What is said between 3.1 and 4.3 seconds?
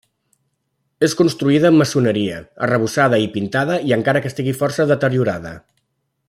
i pintada, encara